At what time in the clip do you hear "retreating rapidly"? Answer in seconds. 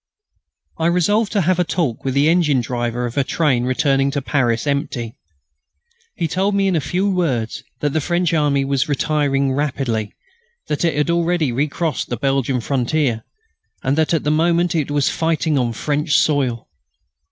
8.89-10.11